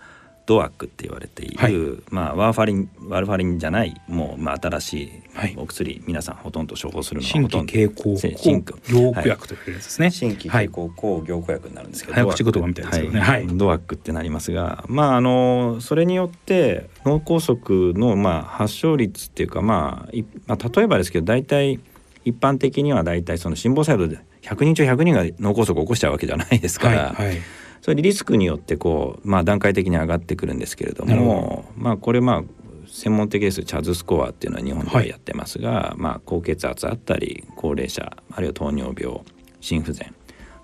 [0.46, 5.10] ドアックって言われている、はい、まあ、ワーファリンワルファリンじゃないもう、まあ、新しい
[5.56, 13.46] お薬、はい、皆さんほとんど処方するのは新規経口新凝固薬というやつですね、はい、新規経口抗凝固薬になるんですけど、早口言葉みたいですけどね、はい。
[13.46, 21.78] ドアックってなりますがまああのそれによって脳梗塞の、まあ、発症率っていうか、まあ、まあ例えばですけど大体
[22.24, 27.12] 一般的には大体その心房細動で100人中100人が脳梗塞を起こしちゃうわけじゃないですから。
[27.12, 27.28] はい。
[27.28, 27.38] はい
[27.82, 32.42] それリスクによってこう、まあ、段階的に上がってくるんですけれどもまあこれまあ
[32.90, 33.62] 専門的です。
[33.62, 39.20] チャズスコアっていうのは日本ではやってますが、はい、まあ、高血圧あったり高齢者あるいは糖尿病
[39.60, 40.12] 心不全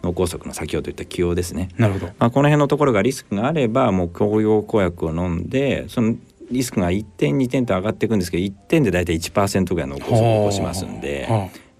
[0.03, 1.69] 脳梗塞の先ほど言った起用ですね。
[1.77, 6.17] なるほど、まあ、この辺のところがリスクがあればもう抗用抗薬を飲んでその
[6.51, 11.29] リスクが1点2点と上がっていくんですけど1点で大体1%ぐらいの脳梗塞を起こしますんで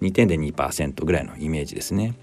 [0.01, 2.15] 2点で2%ぐらいのイメージですね。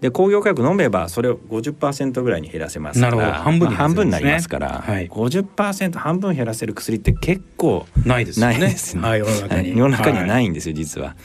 [0.00, 3.34] で工業価格飲めばそれを50%ぐらいに減らせますから。
[3.34, 3.74] 半分、ね。
[3.74, 8.58] まあ、半分になりますから、はい、50%半分減らせる薬って結構ないですね。
[8.58, 9.02] ですね。
[9.02, 11.16] はい、世の中に、世の中にはないんですよ、実は。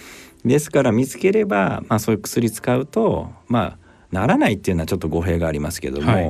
[0.43, 3.77] ですから見つければ、まあ、そういう薬使うとまあ
[4.11, 6.25] ならないっていうのはちょっと語弊がありますけども、はい、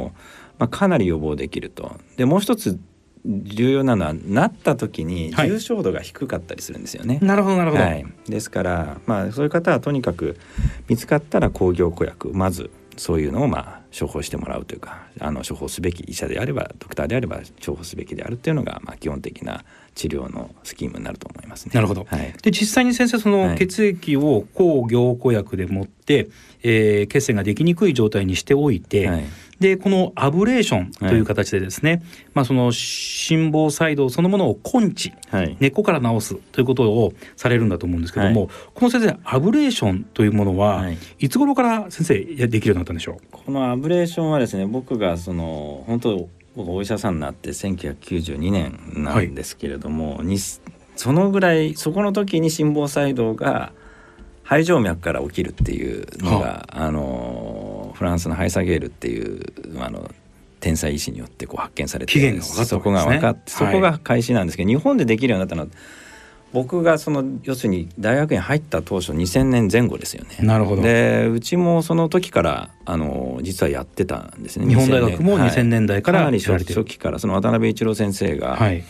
[0.58, 1.98] まあ、かなり予防できると。
[2.16, 2.80] でもう一つ
[3.26, 7.16] 重要なのはなった時に重症度が低かったりするんですよね。
[7.16, 10.38] はい、なるほどなるほど、はい、ですからまあそういう方はとにかく
[10.88, 19.64] 見つかったら抗凝固薬まずそういうのをまあ処方してもらうというかあの処方すべき医者であればドクターであれば処方すべきであるというのがまあ基本的な
[19.96, 21.72] 治療のスキームになると思いますね。
[21.74, 22.06] なるほど。
[22.10, 26.28] はい、で実際に先生その血液を抗凝固薬でもって、はい、
[26.64, 29.26] えー、血栓ができにくい状態にしておいて、はい、
[29.60, 32.02] でこのアブレーションという形でですね、はい、
[32.34, 40.86] まあ、その心房細動そのものを根治、はい、根っこから治すということをされるんだと思うんですけども、はい、この先生アブレーションというものは、
[41.20, 43.18] い、つ頃から先生できるようになったんでしょう？
[43.32, 53.72] このアブレーションはですね僕がその本当僕お医者さんになって1992年なんですけれども、にそのぐらいそこの時に心房細動が
[54.44, 56.92] 肺静脈から起きるっていうのが、あ。
[56.92, 59.42] のフランスのハイサゲールっていう
[59.80, 60.12] あの
[60.60, 65.68] 天才医師によってこう発見されて、ね、そこが分かって、そこが開始なんですけど、日本でできるようになったのは
[66.54, 70.38] 僕がその要するに大学に入った当初2000年前後ですよね。
[70.40, 70.82] なるほど。
[70.82, 74.66] でうちもその時からあの実はやってたんですね。
[74.68, 75.86] 日本大学も2000年。
[75.86, 78.84] 代から、はい、かなり初期からその渡辺一郎先生が、はい、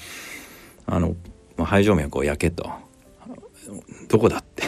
[0.86, 1.16] あの
[1.58, 2.70] 肺静脈を焼けと。
[4.08, 4.64] どこだって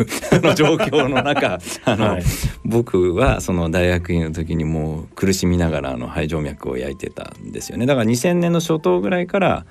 [0.42, 2.22] の状況の中 あの、はい、
[2.64, 7.86] 僕はその大学院の時にもう苦しみながらあの肺静脈を焼いてたんですよね。
[7.86, 9.64] だから2000年の初頭ぐらいから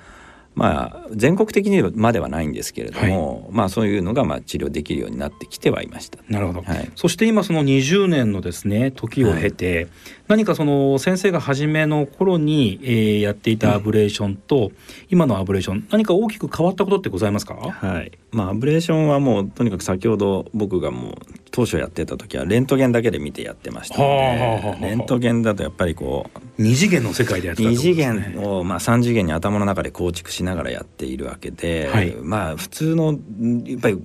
[0.54, 6.18] まあ、全国的にまではないんですけれども、はい、まあ、そういうのがまあ治療できるようになってきてはいました。
[6.28, 9.88] なるほど、はい、そして今その20年のですね時を経て、はい、
[10.28, 14.72] 何かその先生が初めの頃に、えー、やっていたアブレーションと、
[15.08, 18.12] 今のアブレーション何か大きく変わったことってございますか、はい。
[18.30, 21.14] まあ、アブレーションはもうとにかく先ほど僕がもう
[21.50, 33.18] 当初やってた時はレントゲンだけで見てやってましたので、レントゲンだとやっぱりこう二次元の世界でやってた、ね、2次元をまあ3次元に頭の中で構築しながらやっているわけで、はい、まあ普通の
[33.64, 34.02] やっぱり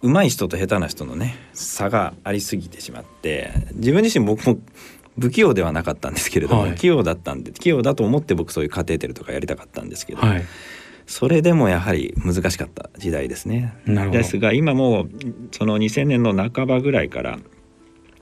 [0.00, 4.58] 上手い人と下手な人のね差がありすぎてしまって自分自身僕も
[5.18, 10.44] 不器用ではなかったんですけれども、はい、器用だったんで器用だと思って僕そういうカテーテルとかやりたかったんですけど、はい、
[11.06, 13.74] それでもやはり難しかった時代ですね。
[13.86, 15.06] ですが今も
[15.52, 17.38] その2000年の半ばぐらいから、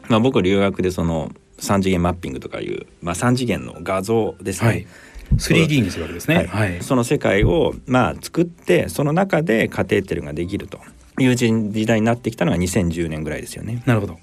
[0.08, 1.30] まあ、僕留学でその
[1.60, 4.86] 3次元マッピングとかいう、まあ、3次元の画像ですね、はい。
[5.36, 10.80] 3D にするわけですね、はい、その世界をまあ作ってその中でカテーテルができると。
[11.18, 13.82] いう時代になってきたのが2010年ぐらいですよね。
[13.86, 14.18] なるほど。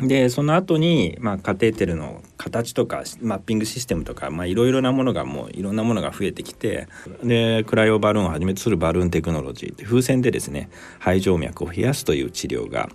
[0.00, 6.86] でその後にまあカテーテルの形とかマッピングシステムとかいろいろなものがもういろんなものが増えてきて
[7.24, 10.70] でクライオバルーンをはじめとするバルーンテクノロジーって風船でですね
[11.00, 12.88] 肺静脈を冷やすという治療が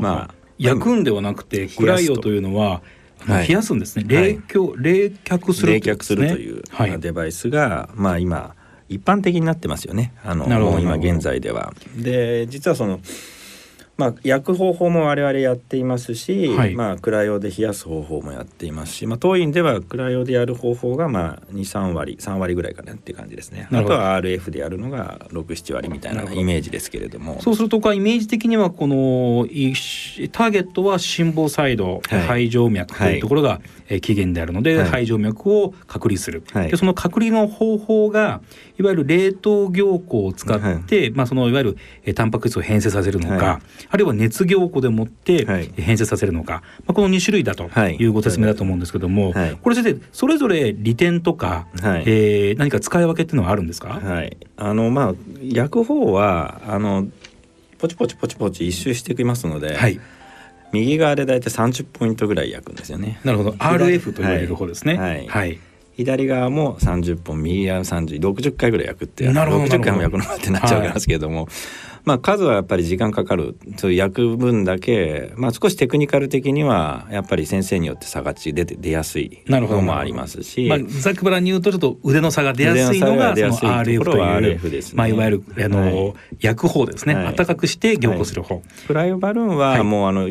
[0.00, 2.82] まあ焼くんではなくてクライオというのは
[3.26, 6.62] 冷やすんですね、はい、冷却冷却する、ね、冷却するという
[7.00, 8.54] デバイスが、まあ今
[8.88, 10.12] 一般的になってますよね。
[10.22, 11.72] あの今現在では。
[11.96, 13.00] で実はその
[14.00, 23.68] まあ、焼く方法も我々やっていますし、はい、まあ、クライオで冷やす方法もやっていますし、まあ、当院ではクライオでやる方法がまあ23割3割ぐらいかなっていう感じですね。
[23.70, 27.42] あとは RF でやるのが67割みたいなイメージですけれども。
[27.42, 29.46] そうするとかイメージ的にはこの
[30.32, 33.60] ターゲットは心房細動、はい、肺静脈というところが
[34.00, 38.40] 起源であるので、はい、肺静脈を隔離する、でその隔離の方法が
[38.78, 45.44] いわゆる冷凍凝固を使って、まあ、そのいわゆるタンパク質を変性させるのか、あるいは熱凝固でもって
[45.76, 48.04] 変性させるのか、はい、まあ、この2種類だとい。
[48.04, 57.08] うご説明だと思うんですけども、はい、これ先生それぞれ利点とか、はい、えー、何か使い分けっていうのはあるんですか、はい、あのまあ焼く方はあの
[57.78, 60.00] ポチポチポチポチ一周してきますので、はい、
[60.72, 63.20] 右側で大体30ポイントぐらい焼くんですよね。
[63.24, 63.50] なるほど。
[63.52, 64.96] RF と言われる方ですね。
[64.96, 65.58] はい、はい。
[65.96, 71.48] 左側も30本右側3060回ぐらい焼くって60回も焼くのかってなっちゃうんですけれども、はい、
[72.04, 73.56] まあ、数はやっぱり時間かかる。
[73.76, 84.22] そういう焼く分だけ、まあ、少しテクニカル的にはやっぱり先生によって差が出て出やすいのもありますし、まあ、ざっくばらんに言うとちょっと腕の差が出やすいのがその RF という
[84.58, 88.56] RF です、ね、まあ、いわゆるあの、はい、焼く方ですね、はい、暖かくして凝固する方。
[88.56, 90.30] はい、フライオバルーンはもうあの、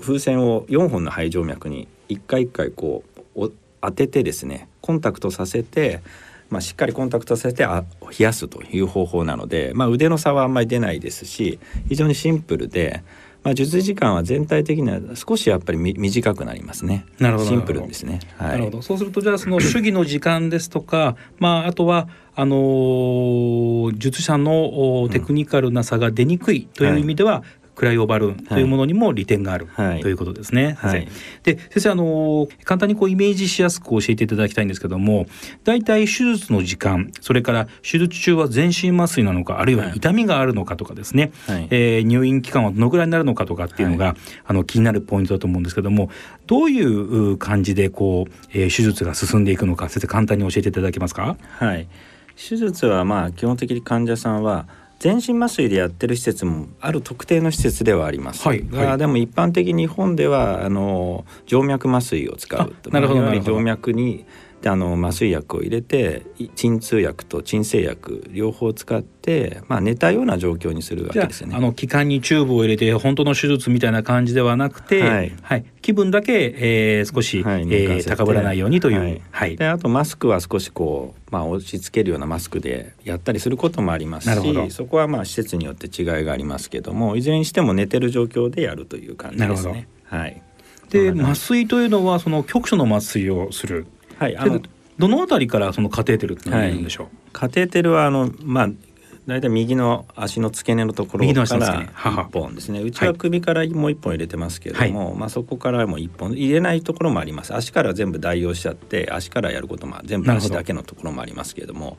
[0.00, 6.00] 風船を4本の肺静脈に一回一回こう当ててですねコンタクトさせて
[6.50, 13.02] まあ、しっかりコンタクトさせてあ冷やすという方法なので、まあ、腕の差はあんまり出ないですし非常にシンプルで、
[13.42, 17.06] まあ、術時間は全体的には少しやっぱり短くなりますね。
[17.18, 18.20] なるほどシンプルですね。
[18.36, 27.42] はい、なるほどそうするとじゃあその主義の時間ですとか、まあ、あとはあのー、術者のテクニカルな差が出にくいという意味では、
[27.76, 30.76] クライオバルーンというものにも利点がある、はい、ということですね。
[30.80, 31.06] はい、
[31.44, 35.26] で先生あの簡単にこうイメージしやすく教えていただきたいんですけども
[35.62, 46.10] 大体手術の時間それから手術中は全身麻酔なのかあるいは痛みがあるのかとかですね、はい、えー、入院期間はどのぐらいになるのかとかっていうのが、あの気になるポイントだと思うんですけども
[46.46, 51.36] どういう感じでこう、えー、手術が進んでいくのか先生簡単に教えていただけますか？
[51.58, 51.86] はい。
[52.36, 54.66] 手術はまあ基本的に患者さんは
[54.98, 58.46] 全身麻酔でやってる施設もある特定の施設ではあります。
[58.46, 62.90] はいはい、でも一般的に日本ではあの静脈麻酔を使うと。
[62.90, 63.20] なるほど。
[63.30, 64.24] 静脈に
[64.62, 66.22] であの麻酔薬を入れて
[66.54, 71.54] 鎮痛薬と鎮静薬両方使って、まあ、寝たような状況にするわけですね。
[71.54, 79.00] あの気管にチューブを入れて本当の手術みたいな感じではなくて、はい、はい、気分だけ、えー、少し、はい、えー、高ぶらないようにという。
[79.00, 89.88] はい、はい、であとマスクは少しこう、まあ、押し付けるようなマスクでやったりすることもありますしそこはまあ施設によって違いがありますけどもいずれにしても寝てる状況でやるという感じですね。
[90.04, 90.42] はい、
[90.90, 93.86] で麻酔というのはその局所の麻酔をする
[94.18, 94.60] はい、あの
[94.98, 98.68] どのあたりからそのカテーテルってのがいるんでしょう、はい、カテーテルはあのまあ
[99.26, 102.80] 大体右の足の付け根のところから一本ですね。
[102.80, 106.30] うちは首からもう一本入れてますけれども、はい、まあ、そこからも一本。
[106.30, 107.52] 入れないところもあります。
[107.52, 111.98] 足から全部代用しちゃって足からやることも全部足だけのところもありますけれども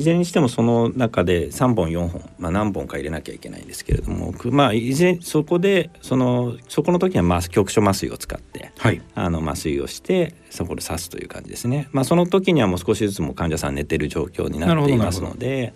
[0.00, 11.88] ずれにしてもその中で3本4本、まあ、何本か入れなきゃいけないんですけれども、まあ、いずれそこでそのそこの時は局所麻酔を使って、はい、あの麻酔をしてそこで刺すという感じですね。
[11.92, 15.74] まあ、その時にはもう少しずつも患者さん寝てる状況になっていますので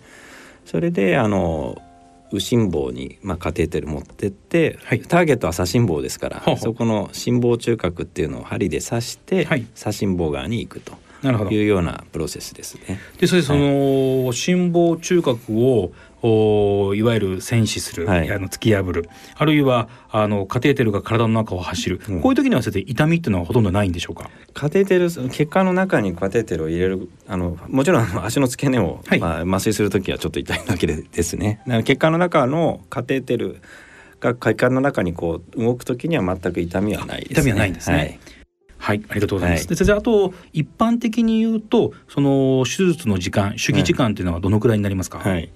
[0.65, 1.81] それであの
[2.31, 11.04] 右心房に、まあ、カテーテル持ってって、はい、ターゲットは左心房ですからそこの心房中隔っていうのを針で刺して、はい、左心房側に行くと。
[11.21, 11.51] なるほど。
[11.51, 12.99] いうようなプロセスですね。
[13.19, 15.91] でそれでその、心房中隔を
[16.27, 19.07] おいわゆる戦死する、はい、あの突き破る。
[19.35, 24.31] あるいはあのカテーテルが体の中を走る、うん、こういう時には先生痛みっていうのはほとんどないんでしょうか？
[24.55, 31.61] カテーテル血管の中にカテーテルを入れるあのもちろん足の付け根を、はい、まあ、麻酔する時はちょっと痛いだけですね。
[31.83, 33.61] 血管の中のカテーテル
[34.19, 37.97] が血管の中にこう動く時には全く痛みはないです、ね、痛みはないんですね。
[37.97, 38.19] はい
[38.85, 39.61] はい、ありがとうございます。
[39.61, 45.17] はい、で先生あと一般的に言うとその手術の時間手技時間というのはどのくらいになりますか？
[45.17, 45.49] はい、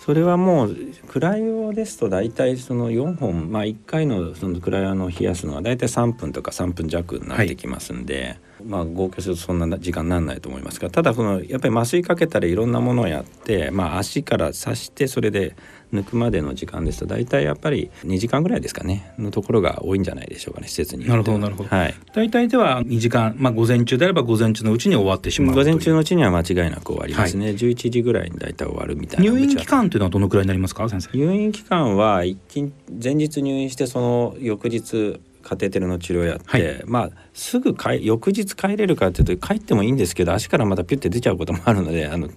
[0.00, 0.76] それはもう
[1.08, 15.56] クライオですと大体その4本まあ1回のそのクライオの冷やすのは大体3分とか3分弱になってきますんで、はい、まあ合計するとそんな時間にならないと思いますがただそのやっぱり麻酔かけたりいろんなものをやって、まあ、足から刺してそれで
[15.92, 31.16] 抜くまでの時間ですと大体やっぱり2時間ぐらいですかねのところが多いんじゃないでしょうかね施設になるほどなるほど、はい、大体では2時間、まあ、午前中であれば午前中のうちに終わってしまう午前中のうちには間違いなく終わりますね、はい、11時ぐらいに大体終わるみたいな入院期間というのはどのくらいになりますか先生？
[31.16, 42.28] 入院期間は前日入院してその翌日カテーテルの治療やって、はい、まあすぐ帰翌日帰れるかっていうと帰ってもいいんですけど足からまたピュッて出ちゃうこともあるのであの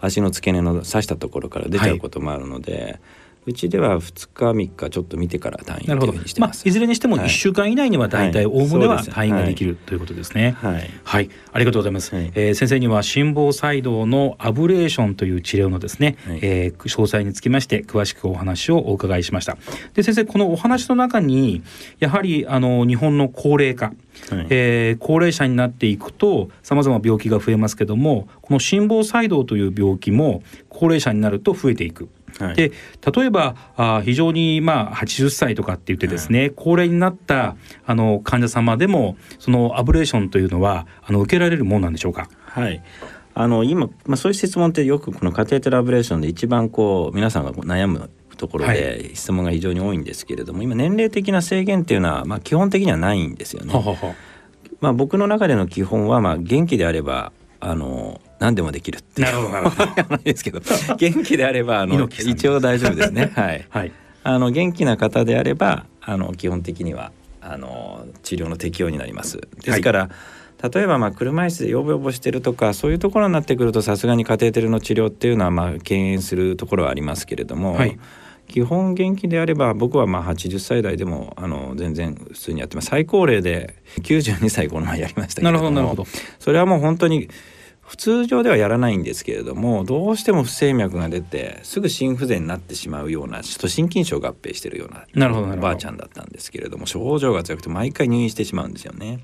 [0.00, 2.82] 足の付け根の刺したところから出ちゃうこともあるので。
[2.82, 3.00] はい
[3.44, 10.56] うちでは2日3日ちょっと見てから退院というふうにしてまあ、いずれにしても1週間以内には大体おおむねは退院ができる、ということですね。
[10.60, 19.56] はい、はい、ありがとうございます、はい、えー、先生には心房細動のアブレーションという治療のですね、はい、えー、詳細につきまして詳しくお話をお伺いしました。
[19.94, 21.62] で先生このお話の中に
[21.98, 23.92] やはりあの日本の高齢化
[24.30, 32.08] はい、えー、高齢者になっていくとさまざま病気が増えますけどもこの心房細動という病気も高齢者になると増えていく
[32.38, 32.72] はい、で
[33.14, 37.56] 例えばあ非常にまあ80歳とかって言ってですね、はい、高齢になった
[37.86, 42.28] あの患者様でもそのアブレーションというのはあの受けられるものなんでしょうか？
[42.44, 42.82] はい。
[43.34, 53.72] あの今、まあ、そういう質問ってよくこのカテーテルアブレーションで一番こう皆さんが悩むところで質問が非常に多いんですけれども、はい、今年齢的な制限っていうのは、まあ、基本的にはないんですよね。
[53.72, 54.14] ははは。
[54.80, 57.32] まあ、僕の中での基本は、まあ、元気であれば
[57.64, 60.18] あの何でもできるってなるほどなるほど。
[60.24, 60.60] ですけど。
[60.96, 63.30] 元気であればあの一応大丈夫ですね。
[63.36, 63.92] はい、はい、
[64.24, 69.40] あの元気な方であればあの基本的にはあの治療の適用になります。
[69.62, 70.70] ですから、はい。
[70.74, 77.96] 例えばまあ車椅子でヨボヨボしてるとかそういうところになってくるとさすがにカテーテルの治療っていうのはまあ敬遠するところはありますけれども、はい、
[78.52, 82.88] 基本元気であれば僕はまあ80歳代でもあの全然普通にやってます。
[82.88, 86.06] 最高齢で92歳この前やりましたけれども。
[86.38, 87.28] それはもう本当に
[87.80, 99.20] 普通上ではやらないんですけれどもどうしても不整脈が出てすぐ心不全になってしまうようなちょっと心筋症合併してるようなおばあちゃんだったんですけれども症状が強くて毎回入院してしまうんですよね。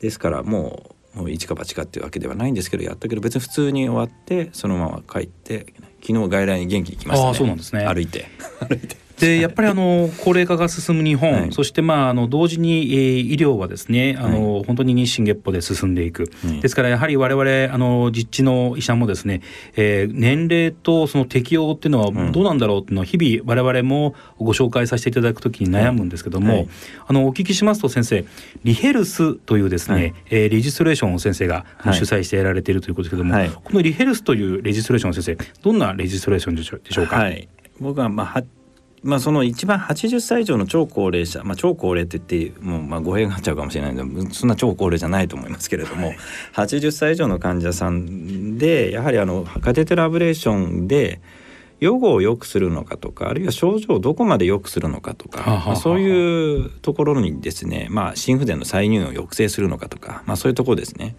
[0.00, 5.72] ですからもうもう一か八かっていうわけではないんですけどやったけど別に普通に終わってそのまま帰って
[6.06, 7.34] 昨日外来に元気に来ましたね。
[7.34, 7.84] そうなんですね。
[7.84, 8.26] 歩いて。
[8.68, 19.40] 歩いてでやっぱりあの高齢化が進む日本、はい、そしてまああの同時に、えー、医療はですねあの、はい、本当に日進月歩で進んでいく、はい、ですからやはり我々あの実地の医者もですね、
[19.74, 26.68] えー、年齢とその適用っていうのはどうなんだろうっていうのを日々我々もご紹介させていただくときに悩むんですけども、
[27.06, 28.24] あのお聞きしますと先生
[28.64, 37.24] リヘルスというですね、はい、えー、レジストレーションを先生が主催してやられているということですけども、このリヘルスというレジストレーション先生どんなレジストレーションでしょうか、
[37.80, 38.26] 僕はまあ
[39.02, 46.16] まあ、その一番80歳以上の超高齢者、まあ、超高齢って言ってもうまあ語弊があっちゃうかもしれないけどそんな超高齢じゃないと思いますけれども、はい、
[46.54, 51.20] 80歳以上の患者さんでやはりあのカテテラブレーションで
[51.78, 61.16] 予後を良くするのかとかあるいは症状をどこまで良くするのかとか、まあ、そういうところにですね、まあ、心不全の再入院を抑制するのかとか、まあ、そういうところですね。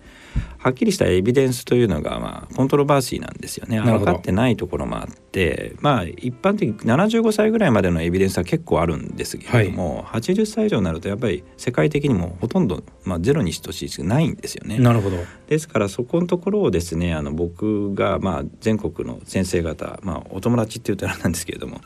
[0.57, 3.79] はっきりしたエビデンスというのが、まあ、コントロバーシーなんですよね。
[3.79, 14.79] 分かってないところもあってまあ一般的に75歳ぐらいまでのエビデンスは結構あるんですけれども、はい、80歳以上になるとやっぱり世界的にもほとんど、まあ、ゼロに等しいないんですよね。
[14.79, 15.17] なるほど。
[15.47, 21.81] ですからそこのところをですねあの僕が、まあ、全国の先生方、まあ、お友達っていうとあれなんですけれども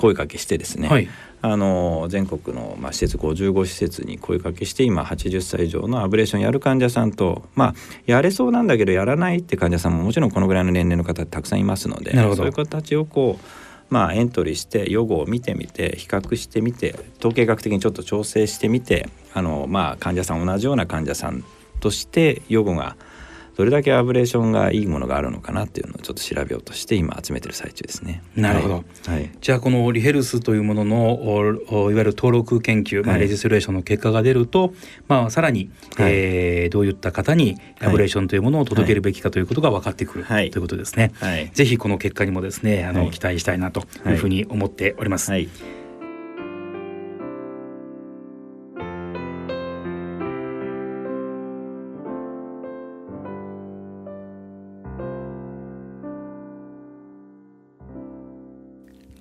[0.00, 1.08] 声かけしてですね、はい、
[1.42, 7.74] あの全国の、まあ、施設55施設に声かけして今80歳以上のアブレーションやる患者さんと、まあ、
[8.06, 13.44] やれそうなんだけどやらないって患者さんももちろんこのぐらいの年齢の方たくさんいますのでそういう子たちをこう
[13.90, 21.44] まあ、エントリーして予後を見てみて比較してみて統計学的にちょっと調整してみてあの、まあ、患者さん同じような患者さん
[21.80, 22.96] として予後が
[23.56, 28.22] どれだけアブレーションがいいものがあるのかなっていうのをちょっと調べようとして今集めてる最中ですね。
[28.36, 28.84] なるほど。
[29.06, 34.72] はい、じゃあこのリヘルスというもののいわゆる登録研究、まあ、レジストレーションの結果が出ると、
[35.08, 41.12] まあ、さらに、はい、えー、どういった方にアブレーションというものを届けるべきかということが分かってくる、はい、ということですね。
[41.14, 45.30] はい、ぜひこの結果にもですねあの、期待したいなというふうに思っております。
[45.30, 45.48] はい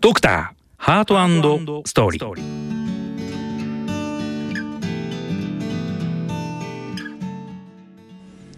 [0.10, 1.14] ドクターハート
[1.86, 2.34] ストーリー。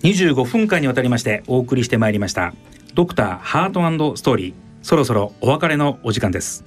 [0.02, 2.54] 25分間にわたりましてお送りしてまいりました
[2.93, 4.54] ドクターハートストーリー。
[4.82, 6.64] そろそろお別れのお時間です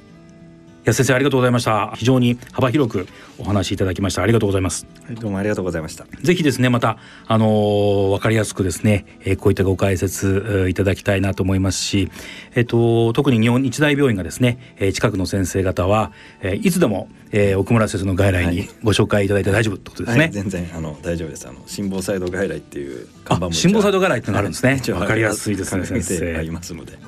[0.87, 1.93] 安先生ありがとうございました。
[1.97, 3.09] 非常に幅広く
[3.39, 4.23] お話しいただきました。
[4.23, 4.87] ありがとうございます。
[5.07, 6.05] はいどうもありがとうございました。
[6.21, 12.11] ぜひですねまたあのー、分かりやすくですね、えー、こういったご解説いただきたいなと思いますし
[12.55, 16.13] えっ、ー、と特に日本日大病院がですね、えー、近くの先生方は、
[16.43, 21.49] えー、いつでも、えー、奥村先生の外来にご紹介いただいて大丈夫ってことですね、はい、全然あの大丈夫です。
[21.49, 24.83] あの心房細動外来っていう看板も心房細動外来ってのがあるんですね。
[24.93, 26.37] わかりやすいですね先生。
[26.37, 26.99] ありますので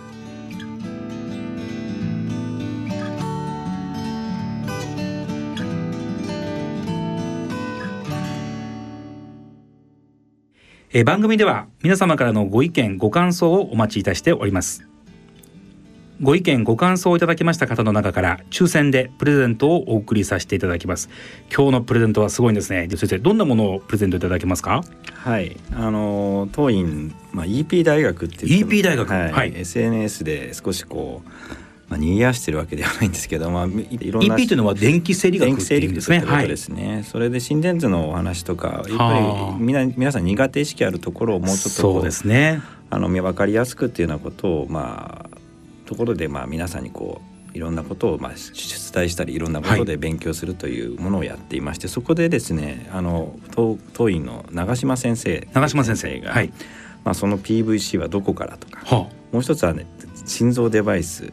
[10.92, 14.86] え番組では皆様からのご意見ご感想をお待ちいたしております。
[16.22, 21.10] ご意見ご感想をいただきました方の中から抽選でプレゼントをお送りさせていただきます。
[21.54, 22.86] 今日のプレゼントはすごいんですね。
[22.88, 24.82] 先生どんなものをプレゼントいただけますか？
[25.12, 25.56] はい。
[25.74, 29.12] あの当院まあ EP 大学っていう EP 大学。
[29.12, 31.30] はい、はい、SNS で少しこう
[31.88, 36.20] まあ、逃げやしてるわけではないんですけど、まあ、いろんな EP というのは電気生理学っていうですね。
[36.46, 42.60] ですね、はい、それで心電図のお話とかやっぱりみな皆さん苦手意識あるところをもうちょっとそうですね。
[42.90, 45.36] あの分かりやすくっていうようなことをまあ
[45.86, 47.20] ところでまあ皆さんにこ
[47.54, 56.20] ういろんなことをまあ出題したりいろんなことで勉強するというものをやっていまして、はい、そこでですねあの当当院の長島先生長島先生。
[56.20, 56.52] が、はい。
[57.04, 58.98] まあ、その PVC はどこからとか、はあ、
[59.30, 59.86] もう一つはね
[60.24, 61.32] 心臓デバイス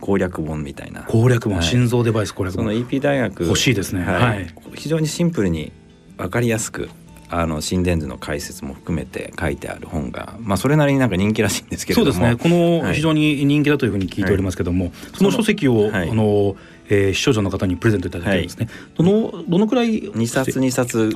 [0.00, 1.02] 攻略本みたいな。
[1.02, 2.64] 攻略本、はい、心臓デバイス攻略本。
[2.64, 3.44] その EP 大学。
[3.44, 5.72] 欲しいですね、はい、はい、非常にシンプルに
[6.16, 6.90] 分かりやすく
[7.30, 12.12] あの心電図の解説も含めて書いてある本が、まあ、それなりになんか人気らしいんですけれども。
[12.12, 12.36] そうですね。
[12.36, 16.56] この非常に人気だというふうに聞いておりますけども、はい、その書籍を、あの
[16.88, 21.14] えー、視聴者の方にプレゼントいただいてですね、どのどのくらい2冊2冊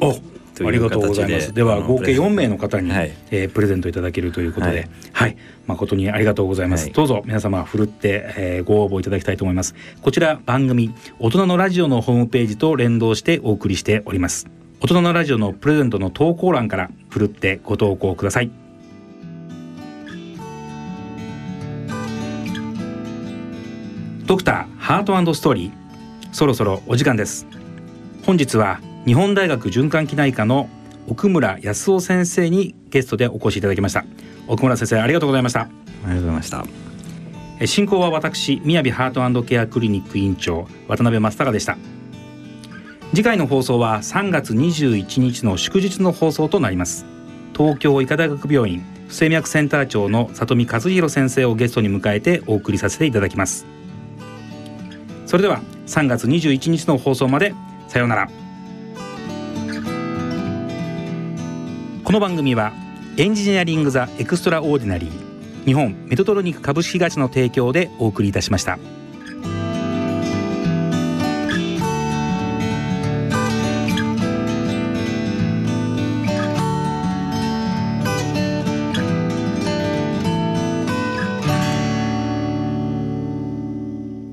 [0.91, 1.53] とうございます。
[1.53, 5.37] では合計4名の方に、はい、えー、プレゼントいただけるということで、はい、はい、
[5.67, 6.85] 誠にありがとうございます。
[6.85, 9.75] はい、どうぞ皆様ふるって、えー、ご応募いただきたいと思います。
[10.03, 14.47] こちら番組大人のラジオのホームページと連動してお送りしております。
[14.81, 18.51] 大人のラジオのプレゼントの投稿欄からふるってご投稿ください。
[24.27, 25.73] ドクターハートストーリー
[26.33, 27.47] そろそろお時間です
[28.25, 30.71] 本日は日本大学循環器内科の
[31.07, 34.07] 奥村康夫先生にゲストでお越しいただきました。
[34.49, 35.61] 奥村先生ありがとうございました。
[35.61, 35.69] あ
[36.05, 36.65] りがとうございました。
[37.67, 41.77] 進行は私宮城ハートケアクリニック院長渡辺正孝でした。
[43.11, 47.05] 次回の放送は3月21日の祝日の放送となります。
[47.55, 53.67] 東京医科大学病院不整脈センター長の里見和弘先生をゲストに迎えてお送りさせていただきます。
[55.27, 57.55] それでは3月21日の放送まで
[57.89, 58.31] さようなら
[62.05, 62.75] この番組は
[63.17, 68.79] Engineering the Extraordinary 日本メドトロニック株式会社の提供でお送りいたしました。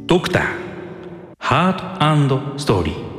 [0.07, 0.43] ドクター
[1.39, 3.10] ハートストーリー